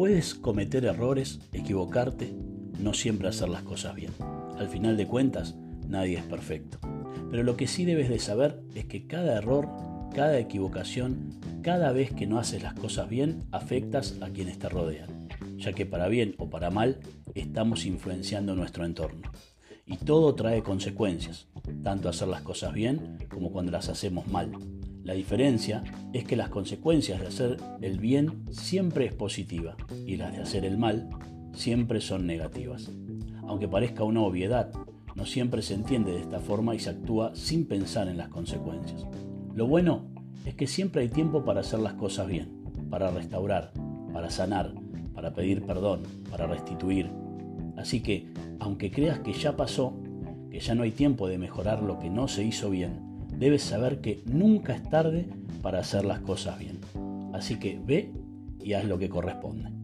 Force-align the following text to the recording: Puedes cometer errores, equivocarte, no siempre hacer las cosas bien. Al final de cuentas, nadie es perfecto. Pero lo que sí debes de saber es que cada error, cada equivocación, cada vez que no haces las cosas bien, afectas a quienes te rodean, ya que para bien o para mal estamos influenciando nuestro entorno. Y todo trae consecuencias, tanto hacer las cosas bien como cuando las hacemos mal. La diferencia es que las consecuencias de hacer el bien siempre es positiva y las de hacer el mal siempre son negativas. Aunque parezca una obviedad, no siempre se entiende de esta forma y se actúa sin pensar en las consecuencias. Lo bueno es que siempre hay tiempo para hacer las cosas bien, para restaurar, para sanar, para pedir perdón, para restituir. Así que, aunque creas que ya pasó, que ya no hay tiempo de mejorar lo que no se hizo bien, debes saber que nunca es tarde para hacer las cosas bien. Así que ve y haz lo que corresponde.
Puedes 0.00 0.34
cometer 0.34 0.86
errores, 0.86 1.40
equivocarte, 1.52 2.32
no 2.78 2.94
siempre 2.94 3.28
hacer 3.28 3.50
las 3.50 3.64
cosas 3.64 3.94
bien. 3.94 4.12
Al 4.56 4.66
final 4.66 4.96
de 4.96 5.06
cuentas, 5.06 5.56
nadie 5.86 6.16
es 6.16 6.24
perfecto. 6.24 6.78
Pero 7.30 7.42
lo 7.42 7.54
que 7.54 7.66
sí 7.66 7.84
debes 7.84 8.08
de 8.08 8.18
saber 8.18 8.62
es 8.74 8.86
que 8.86 9.06
cada 9.06 9.36
error, 9.36 9.68
cada 10.14 10.38
equivocación, 10.38 11.38
cada 11.60 11.92
vez 11.92 12.14
que 12.14 12.26
no 12.26 12.38
haces 12.38 12.62
las 12.62 12.72
cosas 12.72 13.10
bien, 13.10 13.44
afectas 13.52 14.16
a 14.22 14.30
quienes 14.30 14.58
te 14.58 14.70
rodean, 14.70 15.28
ya 15.58 15.74
que 15.74 15.84
para 15.84 16.08
bien 16.08 16.34
o 16.38 16.48
para 16.48 16.70
mal 16.70 17.00
estamos 17.34 17.84
influenciando 17.84 18.54
nuestro 18.54 18.86
entorno. 18.86 19.30
Y 19.84 19.98
todo 19.98 20.34
trae 20.34 20.62
consecuencias, 20.62 21.46
tanto 21.82 22.08
hacer 22.08 22.28
las 22.28 22.40
cosas 22.40 22.72
bien 22.72 23.18
como 23.28 23.52
cuando 23.52 23.70
las 23.70 23.90
hacemos 23.90 24.26
mal. 24.28 24.50
La 25.10 25.16
diferencia 25.16 25.82
es 26.12 26.22
que 26.22 26.36
las 26.36 26.50
consecuencias 26.50 27.18
de 27.18 27.26
hacer 27.26 27.56
el 27.80 27.98
bien 27.98 28.44
siempre 28.52 29.06
es 29.06 29.12
positiva 29.12 29.76
y 30.06 30.16
las 30.16 30.36
de 30.36 30.40
hacer 30.40 30.64
el 30.64 30.78
mal 30.78 31.10
siempre 31.52 32.00
son 32.00 32.28
negativas. 32.28 32.92
Aunque 33.42 33.66
parezca 33.66 34.04
una 34.04 34.20
obviedad, 34.20 34.70
no 35.16 35.26
siempre 35.26 35.62
se 35.62 35.74
entiende 35.74 36.12
de 36.12 36.20
esta 36.20 36.38
forma 36.38 36.76
y 36.76 36.78
se 36.78 36.90
actúa 36.90 37.34
sin 37.34 37.66
pensar 37.66 38.06
en 38.06 38.18
las 38.18 38.28
consecuencias. 38.28 39.04
Lo 39.52 39.66
bueno 39.66 40.04
es 40.44 40.54
que 40.54 40.68
siempre 40.68 41.02
hay 41.02 41.08
tiempo 41.08 41.44
para 41.44 41.62
hacer 41.62 41.80
las 41.80 41.94
cosas 41.94 42.28
bien, 42.28 42.62
para 42.88 43.10
restaurar, 43.10 43.72
para 44.12 44.30
sanar, 44.30 44.72
para 45.12 45.34
pedir 45.34 45.66
perdón, 45.66 46.02
para 46.30 46.46
restituir. 46.46 47.10
Así 47.76 48.00
que, 48.00 48.28
aunque 48.60 48.92
creas 48.92 49.18
que 49.18 49.32
ya 49.32 49.56
pasó, 49.56 49.92
que 50.52 50.60
ya 50.60 50.76
no 50.76 50.84
hay 50.84 50.92
tiempo 50.92 51.26
de 51.26 51.36
mejorar 51.36 51.82
lo 51.82 51.98
que 51.98 52.10
no 52.10 52.28
se 52.28 52.44
hizo 52.44 52.70
bien, 52.70 53.09
debes 53.40 53.62
saber 53.62 54.02
que 54.02 54.22
nunca 54.26 54.74
es 54.74 54.88
tarde 54.88 55.26
para 55.62 55.80
hacer 55.80 56.04
las 56.04 56.20
cosas 56.20 56.58
bien. 56.58 56.78
Así 57.32 57.58
que 57.58 57.80
ve 57.84 58.12
y 58.62 58.74
haz 58.74 58.84
lo 58.84 58.98
que 58.98 59.08
corresponde. 59.08 59.79